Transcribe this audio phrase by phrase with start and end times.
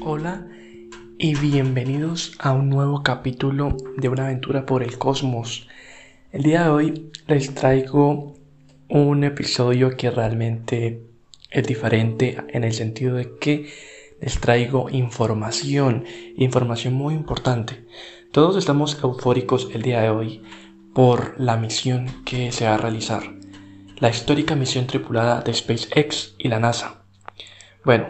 [0.00, 0.46] Hola
[1.18, 5.66] y bienvenidos a un nuevo capítulo de una aventura por el cosmos.
[6.30, 8.34] El día de hoy les traigo
[8.88, 11.02] un episodio que realmente
[11.50, 13.70] es diferente en el sentido de que
[14.20, 16.04] les traigo información,
[16.36, 17.84] información muy importante.
[18.30, 20.42] Todos estamos eufóricos el día de hoy
[20.94, 23.22] por la misión que se va a realizar,
[23.98, 27.02] la histórica misión tripulada de SpaceX y la NASA.
[27.84, 28.06] Bueno,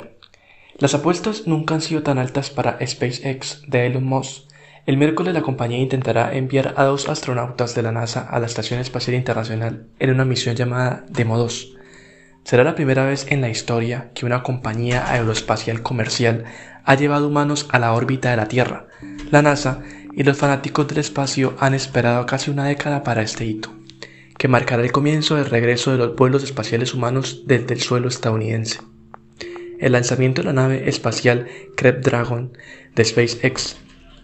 [0.78, 4.45] las apuestas nunca han sido tan altas para SpaceX de Elon Musk.
[4.86, 8.78] El miércoles la compañía intentará enviar a dos astronautas de la NASA a la Estación
[8.78, 11.74] Espacial Internacional en una misión llamada Demo 2.
[12.45, 16.45] Será la primera vez en la historia que una compañía aeroespacial comercial
[16.84, 18.86] ha llevado humanos a la órbita de la Tierra.
[19.33, 19.83] La NASA
[20.14, 23.74] y los fanáticos del espacio han esperado casi una década para este hito,
[24.38, 28.78] que marcará el comienzo del regreso de los vuelos espaciales humanos desde el suelo estadounidense.
[29.78, 31.46] El lanzamiento de la nave espacial
[31.77, 32.53] Crew Dragon
[32.94, 33.77] de SpaceX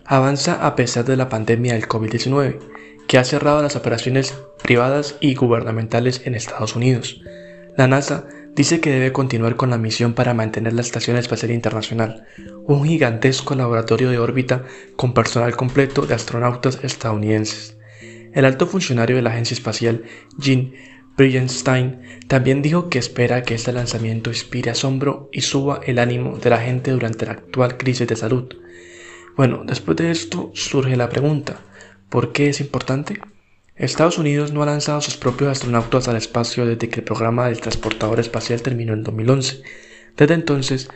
[0.05, 2.59] avanza a pesar de la pandemia del COVID-19,
[3.07, 7.21] que ha cerrado las operaciones privadas y gubernamentales en Estados Unidos.
[7.77, 12.27] La NASA dice que debe continuar con la misión para mantener la Estación Espacial Internacional,
[12.65, 14.65] un gigantesco laboratorio de órbita
[14.97, 17.77] con personal completo de astronautas estadounidenses.
[18.33, 20.03] El alto funcionario de la agencia espacial,
[20.41, 26.39] Gene Brillenstein también dijo que espera que este lanzamiento inspire asombro y suba el ánimo
[26.39, 28.53] de la gente durante la actual crisis de salud.
[29.37, 31.61] Bueno, después de esto surge la pregunta,
[32.09, 33.21] ¿por qué es importante?
[33.77, 37.61] Estados Unidos no ha lanzado sus propios astronautas al espacio desde que el programa del
[37.61, 39.63] transportador espacial terminó en 2011.
[40.17, 40.89] Desde entonces,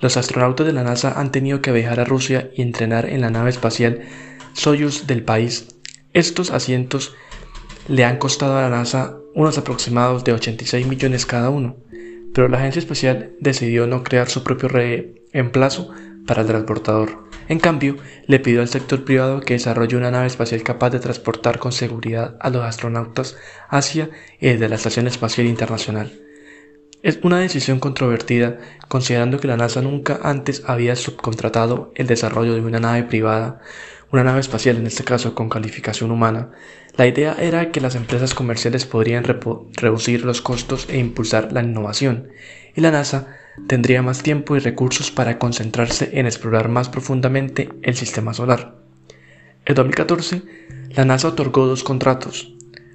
[0.00, 3.30] los astronautas de la NASA han tenido que viajar a Rusia y entrenar en la
[3.30, 4.02] nave espacial
[4.52, 5.68] Soyuz del país.
[6.12, 7.14] Estos asientos
[7.86, 11.76] le han costado a la NASA unos aproximados de 86 millones cada uno,
[12.32, 15.90] pero la agencia espacial decidió no crear su propio reemplazo
[16.26, 17.24] para el transportador.
[17.48, 17.96] En cambio,
[18.26, 22.36] le pidió al sector privado que desarrolle una nave espacial capaz de transportar con seguridad
[22.40, 23.36] a los astronautas
[23.68, 24.08] hacia
[24.40, 26.12] y desde la Estación Espacial Internacional.
[27.02, 28.56] Es una decisión controvertida,
[28.88, 33.60] considerando que la NASA nunca antes había subcontratado el desarrollo de una nave privada,
[34.14, 36.52] una nave espacial en este caso con calificación humana,
[36.96, 42.28] la idea era que las empresas comerciales podrían reducir los costos e impulsar la innovación,
[42.76, 43.26] y la NASA
[43.66, 48.76] tendría más tiempo y recursos para concentrarse en explorar más profundamente el sistema solar.
[49.64, 50.42] En 2014,
[50.90, 52.54] la NASA otorgó dos contratos,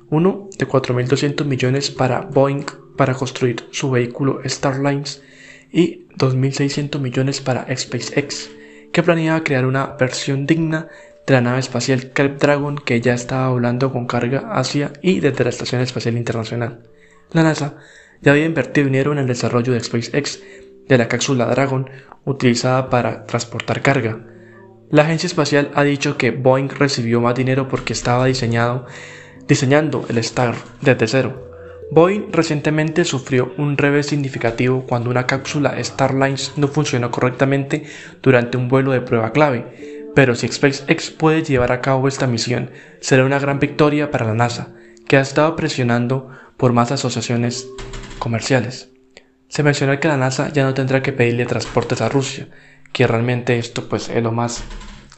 [0.10, 2.66] uno de 4.200 millones para Boeing
[2.96, 5.22] para construir su vehículo Starlines
[5.70, 8.50] y 2.600 millones para SpaceX,
[8.94, 10.88] que planeaba crear una versión digna
[11.30, 15.44] de la nave espacial Crew Dragon que ya estaba volando con carga hacia y desde
[15.44, 16.90] la Estación Espacial Internacional.
[17.34, 17.76] La NASA
[18.24, 20.40] ya había invertido dinero en el desarrollo de SpaceX
[20.88, 21.88] de la cápsula Dragon
[22.26, 24.26] utilizada para transportar carga.
[24.90, 28.88] La agencia espacial ha dicho que Boeing recibió más dinero porque estaba diseñado,
[29.48, 31.52] diseñando el Star desde cero.
[31.92, 37.84] Boeing recientemente sufrió un revés significativo cuando una cápsula Starlines no funcionó correctamente
[38.24, 42.72] durante un vuelo de prueba clave pero si SpaceX puede llevar a cabo esta misión,
[43.00, 44.74] será una gran victoria para la NASA,
[45.08, 47.68] que ha estado presionando por más asociaciones
[48.20, 48.90] comerciales.
[49.48, 52.48] Se mencionó que la NASA ya no tendrá que pedirle transportes a Rusia,
[52.92, 54.64] que realmente esto pues es lo más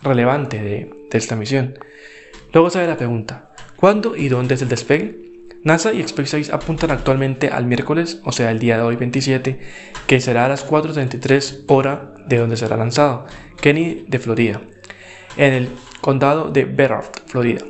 [0.04, 1.78] relevante de, de esta misión.
[2.54, 5.32] Luego sale la pregunta, ¿cuándo y dónde es el despegue?
[5.64, 9.60] NASA y SpaceX apuntan actualmente al miércoles, o sea, el día de hoy 27,
[10.08, 13.28] que será a las 4.33 hora de donde será lanzado,
[13.62, 14.62] Kenny de Florida
[15.38, 15.70] en el
[16.02, 17.62] condado de Bedford, Florida.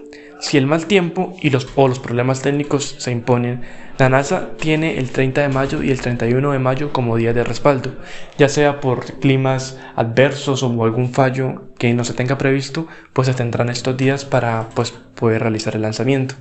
[0.41, 3.61] Si el mal tiempo y los, o los problemas técnicos se imponen,
[3.99, 7.44] la NASA tiene el 30 de mayo y el 31 de mayo como día de
[7.44, 7.94] respaldo,
[8.39, 13.35] ya sea por climas adversos o algún fallo que no se tenga previsto, pues se
[13.35, 16.33] tendrán estos días para pues, poder realizar el lanzamiento.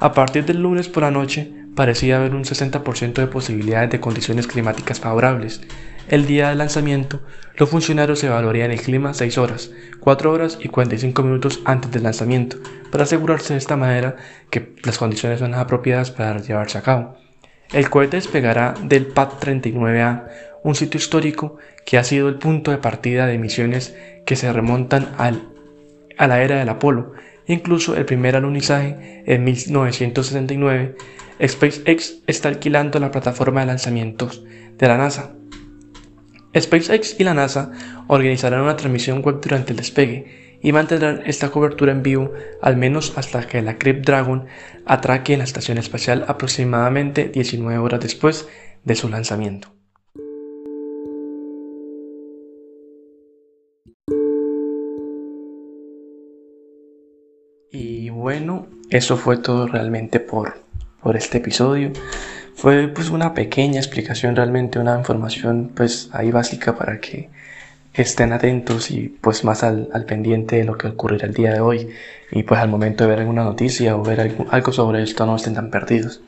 [0.00, 4.48] A partir del lunes por la noche, parecía haber un 60% de posibilidades de condiciones
[4.48, 5.60] climáticas favorables.
[6.08, 7.20] El día del lanzamiento,
[7.56, 12.58] los funcionarios evaluarían el clima 6 horas, 4 horas y 45 minutos antes del lanzamiento,
[12.92, 14.14] para asegurarse de esta manera
[14.48, 17.16] que las condiciones son apropiadas para llevarse a cabo.
[17.72, 20.28] El cohete despegará del PAD 39A,
[20.62, 25.12] un sitio histórico que ha sido el punto de partida de misiones que se remontan
[25.18, 25.48] al,
[26.18, 27.14] a la era del Apolo,
[27.48, 30.94] incluso el primer alunizaje en 1969.
[31.44, 34.44] SpaceX está alquilando la plataforma de lanzamientos
[34.78, 35.35] de la NASA
[36.60, 37.72] SpaceX y la NASA
[38.06, 42.32] organizarán una transmisión web durante el despegue y mantendrán esta cobertura en vivo
[42.62, 44.46] al menos hasta que la Crew Dragon
[44.84, 48.48] atraque en la estación espacial aproximadamente 19 horas después
[48.84, 49.68] de su lanzamiento.
[57.70, 60.54] Y bueno, eso fue todo realmente por,
[61.02, 61.92] por este episodio.
[62.56, 67.28] Fue pues una pequeña explicación realmente, una información pues ahí básica para que
[67.92, 71.90] estén atentos y pues más al, pendiente de lo que ocurrirá el día de hoy
[72.32, 75.52] y pues al momento de ver alguna noticia o ver algo, sobre esto no estén
[75.52, 76.22] tan perdidos.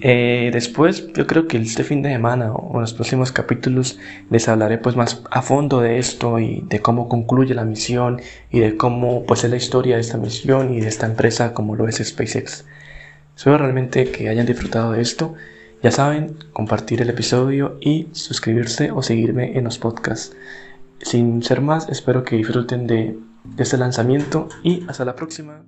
[0.00, 4.00] Eh, después yo creo que este fin de semana o en los próximos capítulos
[4.30, 8.58] les hablaré pues más a fondo de esto y de cómo concluye la misión y
[8.58, 11.86] de cómo pues es la historia de esta misión y de esta empresa como lo
[11.86, 12.64] es SpaceX.
[13.40, 15.32] Espero realmente que hayan disfrutado de esto.
[15.82, 20.36] Ya saben, compartir el episodio y suscribirse o seguirme en los podcasts.
[21.00, 23.18] Sin ser más, espero que disfruten de,
[23.56, 25.64] este lanzamiento y hasta la próxima.